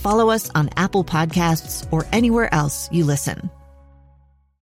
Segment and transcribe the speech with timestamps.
[0.00, 3.50] follow us on Apple Podcasts, or anywhere else you listen.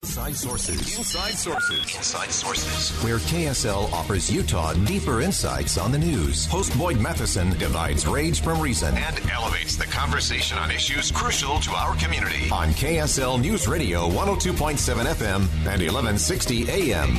[0.03, 0.99] Inside Sources.
[0.99, 1.97] Inside Sources.
[1.97, 3.05] Inside Sources.
[3.05, 6.47] Where KSL offers Utah deeper insights on the news.
[6.47, 11.73] Host Boyd Matheson divides rage from reason and elevates the conversation on issues crucial to
[11.73, 12.51] our community.
[12.51, 17.15] On KSL News Radio 102.7 FM and 1160 AM.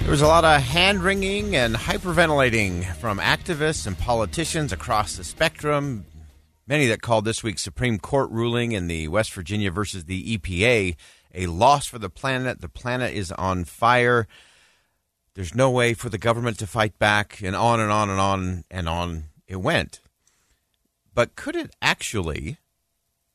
[0.00, 5.24] There was a lot of hand wringing and hyperventilating from activists and politicians across the
[5.24, 6.06] spectrum.
[6.72, 10.96] Many that called this week's Supreme Court ruling in the West Virginia versus the EPA
[11.34, 12.62] a loss for the planet.
[12.62, 14.26] The planet is on fire.
[15.34, 18.64] There's no way for the government to fight back, and on and on and on
[18.70, 20.00] and on it went.
[21.12, 22.56] But could it actually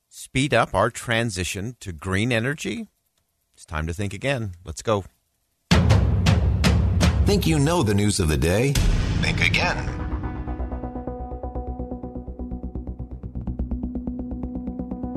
[0.10, 2.88] speed up our transition to green energy?
[3.54, 4.54] It's time to think again.
[4.66, 5.04] Let's go.
[7.28, 8.74] Think you know the news of the day?
[9.22, 10.07] Think again.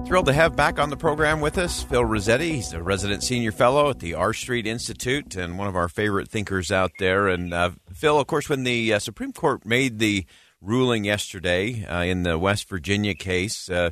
[0.06, 2.56] Thrilled to have back on the program with us Phil Rossetti.
[2.56, 6.28] He's a resident senior fellow at the R Street Institute and one of our favorite
[6.28, 7.28] thinkers out there.
[7.28, 10.26] And uh, Phil, of course, when the uh, Supreme Court made the
[10.60, 13.90] ruling yesterday uh, in the West Virginia case, uh,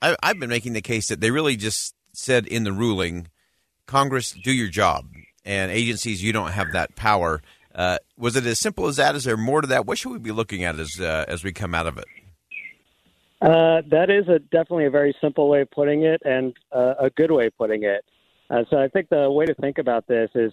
[0.00, 3.26] I, I've been making the case that they really just said in the ruling,
[3.86, 5.06] Congress, do your job
[5.44, 7.42] and agencies, you don't have that power.
[7.74, 9.14] Uh, was it as simple as that?
[9.14, 9.86] Is there more to that?
[9.86, 12.04] What should we be looking at as uh, as we come out of it?
[13.40, 17.10] Uh, that is a definitely a very simple way of putting it, and uh, a
[17.10, 18.04] good way of putting it.
[18.50, 20.52] Uh, so I think the way to think about this is,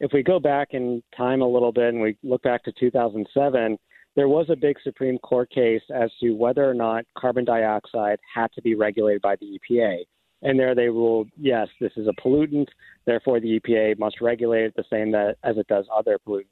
[0.00, 3.78] if we go back in time a little bit and we look back to 2007,
[4.16, 8.52] there was a big Supreme Court case as to whether or not carbon dioxide had
[8.54, 10.04] to be regulated by the EPA.
[10.42, 12.68] And there they ruled, yes, this is a pollutant,
[13.04, 16.46] therefore the EPA must regulate it the same that, as it does other pollutants.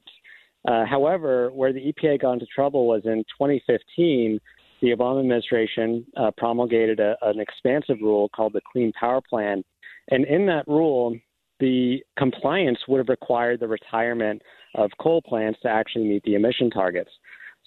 [0.67, 4.39] Uh, however, where the EPA got into trouble was in 2015,
[4.81, 9.63] the Obama administration uh, promulgated a, an expansive rule called the Clean Power Plan.
[10.09, 11.15] And in that rule,
[11.59, 14.41] the compliance would have required the retirement
[14.75, 17.11] of coal plants to actually meet the emission targets.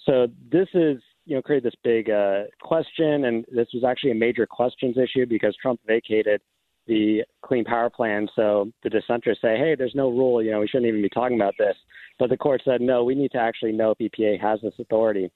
[0.05, 4.15] So this is you know, created this big uh, question, and this was actually a
[4.15, 6.41] major questions issue because Trump vacated
[6.87, 8.27] the Clean Power Plan.
[8.35, 11.35] So the dissenters say, hey, there's no rule, you know, we shouldn't even be talking
[11.35, 11.75] about this.
[12.19, 15.31] But the court said, no, we need to actually know if EPA has this authority.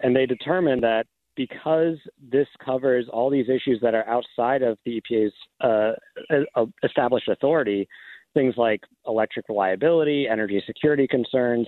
[0.00, 1.06] And they determined that
[1.36, 1.96] because
[2.30, 7.88] this covers all these issues that are outside of the EPA's uh, established authority,
[8.34, 11.66] things like electric reliability, energy security concerns,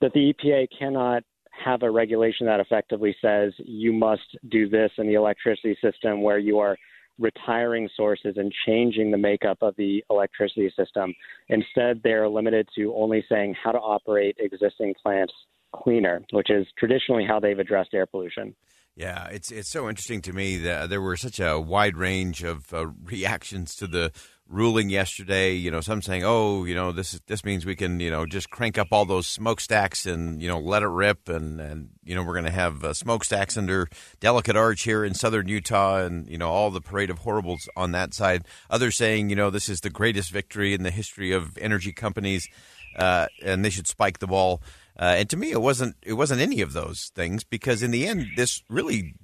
[0.00, 1.22] that the EPA cannot
[1.64, 6.38] have a regulation that effectively says you must do this in the electricity system where
[6.38, 6.76] you are
[7.18, 11.14] retiring sources and changing the makeup of the electricity system.
[11.48, 15.32] Instead, they're limited to only saying how to operate existing plants
[15.72, 18.54] cleaner, which is traditionally how they've addressed air pollution.
[18.96, 22.72] Yeah, it's it's so interesting to me that there were such a wide range of
[22.72, 24.12] uh, reactions to the
[24.48, 25.52] ruling yesterday.
[25.54, 28.50] You know, some saying, "Oh, you know, this this means we can, you know, just
[28.50, 32.22] crank up all those smokestacks and you know let it rip," and and you know
[32.22, 33.88] we're going to have uh, smokestacks under
[34.20, 37.90] Delicate Arch here in southern Utah, and you know all the parade of horribles on
[37.92, 38.46] that side.
[38.70, 42.48] Others saying, you know, this is the greatest victory in the history of energy companies,
[42.96, 44.62] uh, and they should spike the ball.
[44.98, 48.06] Uh, and to me, it wasn't it wasn't any of those things because in the
[48.06, 49.14] end, this really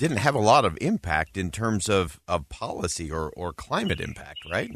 [0.00, 4.38] didn't have a lot of impact in terms of, of policy or, or climate impact,
[4.50, 4.70] right?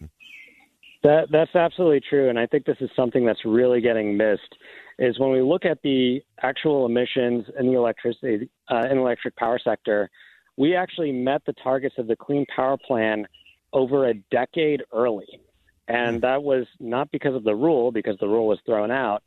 [1.03, 4.55] That that's absolutely true, and I think this is something that's really getting missed.
[4.99, 9.37] Is when we look at the actual emissions in the electricity uh, in the electric
[9.37, 10.11] power sector,
[10.57, 13.27] we actually met the targets of the Clean Power Plan
[13.73, 15.41] over a decade early,
[15.89, 19.23] and that was not because of the rule, because the rule was thrown out.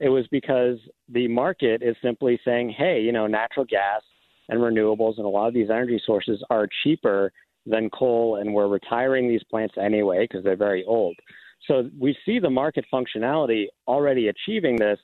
[0.00, 4.02] It was because the market is simply saying, "Hey, you know, natural gas
[4.48, 7.32] and renewables and a lot of these energy sources are cheaper
[7.66, 11.16] than coal, and we're retiring these plants anyway because they're very old.
[11.66, 14.98] So we see the market functionality already achieving this,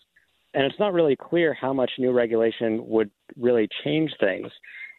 [0.55, 4.51] and it's not really clear how much new regulation would really change things.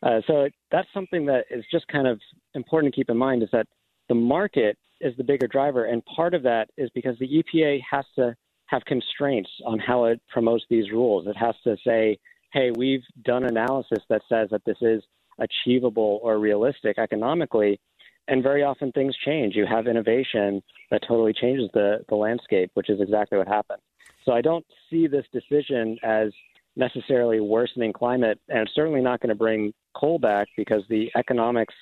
[0.03, 2.19] Uh, so that's something that is just kind of
[2.53, 3.65] important to keep in mind is that
[4.07, 8.05] the market is the bigger driver, and part of that is because the EPA has
[8.15, 8.35] to
[8.67, 11.27] have constraints on how it promotes these rules.
[11.27, 12.19] It has to say,
[12.53, 15.01] hey, we've done analysis that says that this is
[15.39, 17.79] achievable or realistic economically.
[18.27, 19.55] And very often things change.
[19.55, 20.61] You have innovation
[20.91, 23.79] that totally changes the, the landscape, which is exactly what happened.
[24.25, 26.29] So I don't see this decision as
[26.75, 31.73] necessarily worsening climate, and it's certainly not going to bring coal back because the economics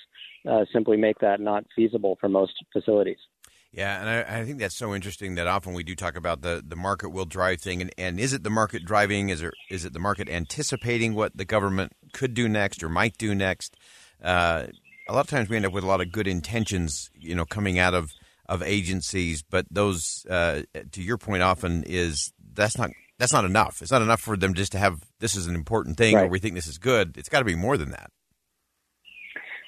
[0.48, 3.18] uh, simply make that not feasible for most facilities.
[3.76, 6.64] Yeah, and I, I, think that's so interesting that often we do talk about the,
[6.66, 9.28] the market will drive thing, and, and is it the market driving?
[9.28, 13.18] Is it is it the market anticipating what the government could do next or might
[13.18, 13.76] do next?
[14.24, 14.68] Uh,
[15.10, 17.44] a lot of times we end up with a lot of good intentions, you know,
[17.44, 18.12] coming out of
[18.48, 20.62] of agencies, but those, uh,
[20.92, 23.82] to your point, often is that's not that's not enough.
[23.82, 26.24] It's not enough for them just to have this is an important thing right.
[26.24, 27.18] or we think this is good.
[27.18, 28.10] It's got to be more than that.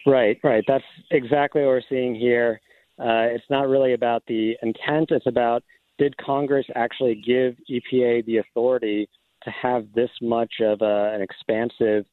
[0.06, 0.64] Right, right.
[0.66, 2.58] That's exactly what we're seeing here.
[2.98, 5.10] Uh, it's not really about the intent.
[5.10, 5.62] It's about
[5.98, 9.08] did Congress actually give EPA the authority
[9.42, 12.04] to have this much of a, an expansive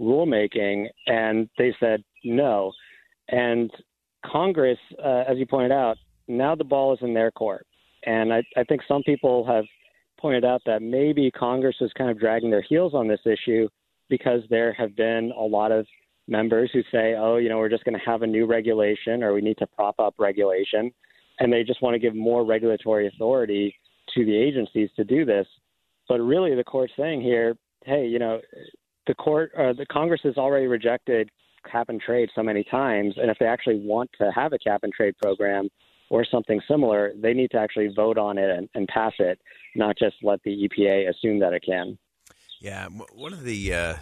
[0.00, 0.86] rulemaking?
[1.06, 2.72] And they said no.
[3.28, 3.70] And
[4.24, 5.96] Congress, uh, as you pointed out,
[6.26, 7.66] now the ball is in their court.
[8.06, 9.64] And I, I think some people have
[10.18, 13.68] pointed out that maybe Congress is kind of dragging their heels on this issue
[14.08, 15.86] because there have been a lot of
[16.26, 19.32] members who say, oh, you know, we're just going to have a new regulation or
[19.32, 20.92] we need to prop up regulation.
[21.40, 23.74] And they just want to give more regulatory authority
[24.14, 25.46] to the agencies to do this.
[26.08, 28.40] But really, the court's saying here, hey, you know,
[29.06, 31.30] the court, uh, the Congress has already rejected
[31.70, 33.14] cap and trade so many times.
[33.16, 35.68] And if they actually want to have a cap and trade program
[36.10, 39.40] or something similar, they need to actually vote on it and, and pass it,
[39.74, 41.98] not just let the EPA assume that it can.
[42.60, 43.96] Yeah, one of the uh,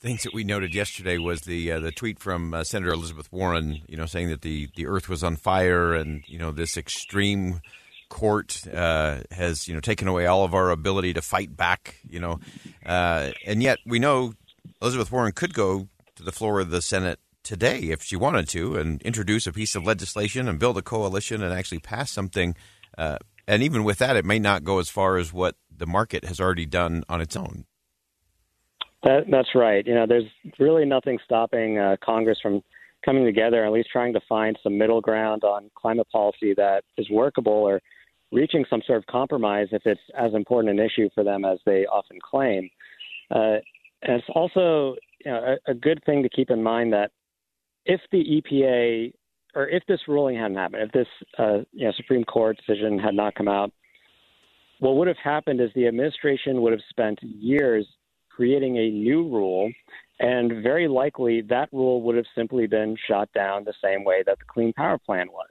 [0.00, 3.80] things that we noted yesterday was the uh, the tweet from uh, Senator Elizabeth Warren,
[3.88, 7.60] you know, saying that the the Earth was on fire, and you know this extreme
[8.08, 12.20] court uh, has you know taken away all of our ability to fight back, you
[12.20, 12.40] know,
[12.86, 14.34] uh, and yet we know
[14.80, 18.76] Elizabeth Warren could go to the floor of the Senate today if she wanted to
[18.76, 22.54] and introduce a piece of legislation and build a coalition and actually pass something.
[22.96, 23.18] Uh,
[23.48, 26.40] and even with that, it may not go as far as what the market has
[26.40, 27.64] already done on its own.
[29.02, 29.84] That, that's right.
[29.86, 30.28] You know, there's
[30.58, 32.62] really nothing stopping uh, Congress from
[33.04, 37.10] coming together, at least trying to find some middle ground on climate policy that is
[37.10, 37.80] workable or
[38.30, 41.84] reaching some sort of compromise if it's as important an issue for them as they
[41.86, 42.70] often claim.
[43.30, 43.58] Uh,
[44.02, 44.94] and it's also
[45.24, 47.10] you know, a, a good thing to keep in mind that
[47.84, 49.12] if the EPA
[49.54, 51.06] or if this ruling hadn't happened, if this
[51.38, 53.70] uh, you know, Supreme Court decision had not come out,
[54.78, 57.86] what would have happened is the administration would have spent years
[58.34, 59.70] creating a new rule,
[60.20, 64.38] and very likely that rule would have simply been shot down the same way that
[64.38, 65.50] the Clean Power Plan was.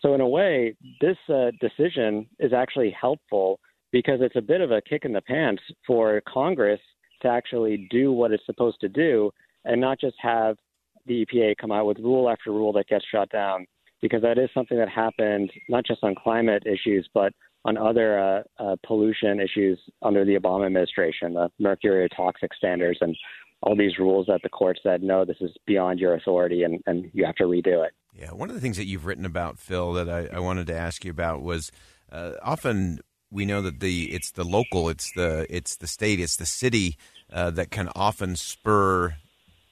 [0.00, 3.58] So, in a way, this uh, decision is actually helpful
[3.90, 6.80] because it's a bit of a kick in the pants for Congress
[7.22, 9.30] to actually do what it's supposed to do
[9.64, 10.56] and not just have
[11.06, 13.66] the EPA come out with rule after rule that gets shot down.
[14.00, 17.32] Because that is something that happened not just on climate issues, but
[17.64, 23.16] on other uh, uh, pollution issues under the Obama administration, the mercury toxic standards, and
[23.62, 27.10] all these rules that the court said, no, this is beyond your authority and, and
[27.12, 27.92] you have to redo it.
[28.14, 30.76] Yeah, one of the things that you've written about, Phil, that I, I wanted to
[30.76, 31.70] ask you about was
[32.10, 33.00] uh, often
[33.30, 36.96] we know that the it's the local, it's the it's the state, it's the city
[37.32, 39.14] uh, that can often spur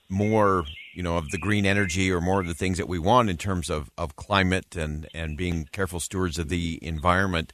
[0.09, 0.65] more
[0.95, 3.37] you know of the green energy or more of the things that we want in
[3.37, 7.53] terms of, of climate and and being careful stewards of the environment.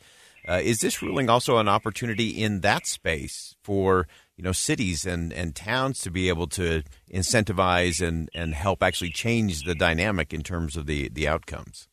[0.49, 5.33] Uh, is this ruling also an opportunity in that space for you know cities and,
[5.33, 6.83] and towns to be able to
[7.13, 11.89] incentivize and, and help actually change the dynamic in terms of the, the outcomes?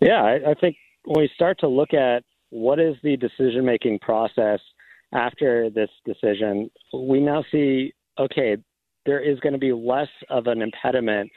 [0.00, 3.98] Yeah, I, I think when we start to look at what is the decision making
[4.00, 4.60] process
[5.14, 8.56] after this decision, we now see okay,
[9.04, 11.30] there is going to be less of an impediment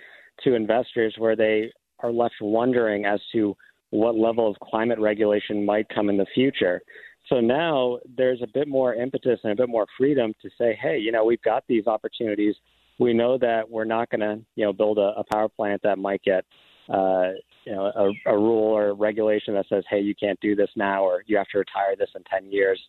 [0.44, 3.56] to investors where they are left wondering as to
[3.92, 6.82] what level of climate regulation might come in the future.
[7.28, 10.98] So now there's a bit more impetus and a bit more freedom to say, hey,
[10.98, 12.56] you know, we've got these opportunities.
[12.98, 15.98] We know that we're not going to, you know, build a, a, power plant that
[15.98, 16.44] might get,
[16.90, 17.30] uh,
[17.66, 20.70] you know, a, a rule or a regulation that says, hey, you can't do this
[20.76, 22.82] now, or you have to retire this in 10 years.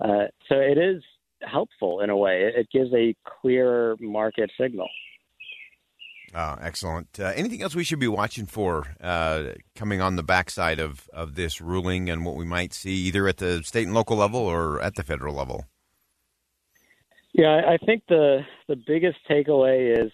[0.00, 1.02] Uh, so it is
[1.42, 2.50] helpful in a way.
[2.54, 4.88] It, gives a clear market signal.
[6.34, 7.18] Oh, excellent.
[7.18, 11.34] Uh, anything else we should be watching for uh, coming on the backside of, of
[11.34, 14.80] this ruling and what we might see either at the state and local level or
[14.80, 15.64] at the federal level?
[17.32, 20.10] Yeah, I think the the biggest takeaway is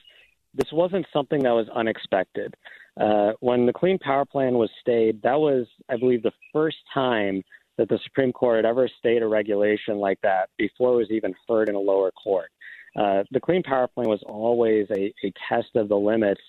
[0.52, 2.54] this wasn't something that was unexpected.
[3.00, 7.42] Uh, when the Clean Power Plan was stayed, that was, I believe, the first time
[7.76, 11.34] that the Supreme Court had ever stayed a regulation like that before it was even
[11.48, 12.50] heard in a lower court.
[12.96, 16.40] Uh, the Clean Power Plan was always a, a test of the limits,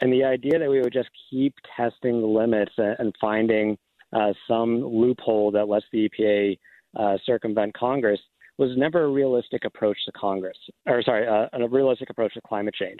[0.00, 3.76] and the idea that we would just keep testing the limits and, finding
[4.12, 6.58] uh, some loophole that lets the EPA
[6.96, 8.20] uh, circumvent Congress
[8.58, 12.74] was never a realistic approach to Congress, or sorry, uh, a realistic approach to climate
[12.74, 12.98] change.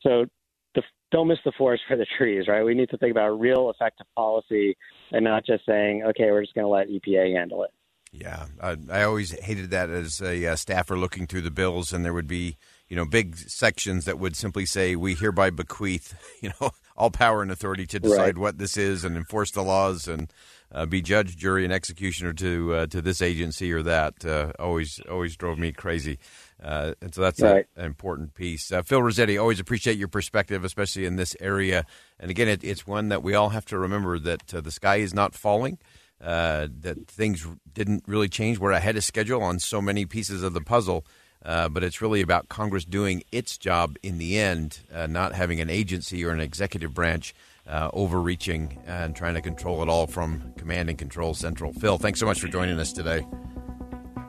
[0.00, 0.26] So
[0.74, 2.64] the, don't miss the forest for the trees, right?
[2.64, 4.76] We need to think about real effective policy
[5.12, 7.70] and not just saying, okay, we're just going to let EPA handle it.
[8.16, 12.04] Yeah, I, I always hated that as a uh, staffer looking through the bills, and
[12.04, 12.56] there would be
[12.88, 17.42] you know big sections that would simply say, "We hereby bequeath you know all power
[17.42, 18.38] and authority to decide right.
[18.38, 20.32] what this is and enforce the laws and
[20.70, 25.00] uh, be judge, jury, and executioner to uh, to this agency or that." Uh, always
[25.10, 26.20] always drove me crazy.
[26.62, 27.66] Uh, and so that's right.
[27.76, 28.70] a, an important piece.
[28.70, 31.84] Uh, Phil Rossetti, always appreciate your perspective, especially in this area.
[32.20, 34.96] And again, it, it's one that we all have to remember that uh, the sky
[34.96, 35.78] is not falling,
[36.24, 38.58] uh, that things didn't really change.
[38.58, 41.04] We're ahead of schedule on so many pieces of the puzzle.
[41.44, 45.60] Uh, but it's really about Congress doing its job in the end, uh, not having
[45.60, 47.34] an agency or an executive branch
[47.66, 51.72] overreaching and trying to control it all from command and control central.
[51.74, 53.26] Phil, thanks so much for joining us today.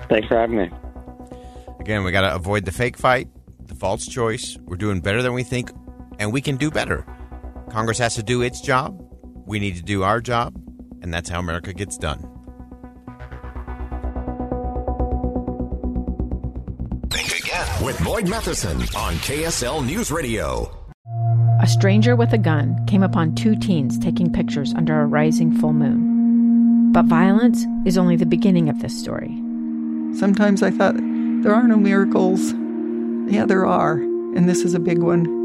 [0.09, 0.69] Thanks for having me.
[1.79, 4.57] Again, we got to avoid the fake fight, the false choice.
[4.65, 5.71] We're doing better than we think,
[6.19, 7.05] and we can do better.
[7.69, 9.01] Congress has to do its job.
[9.45, 10.59] We need to do our job,
[11.05, 12.19] and that's how America gets done.
[17.11, 20.75] Think again with Boyd Matheson on KSL News Radio.
[21.61, 25.73] A stranger with a gun came upon two teens taking pictures under a rising full
[25.73, 26.91] moon.
[26.91, 29.35] But violence is only the beginning of this story.
[30.17, 32.51] Sometimes I thought there are no miracles.
[33.31, 35.44] Yeah, there are, and this is a big one.